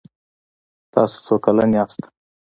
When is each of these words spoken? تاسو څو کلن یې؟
تاسو 0.93 1.17
څو 1.25 1.33
کلن 1.45 1.69
یې؟ 1.77 1.83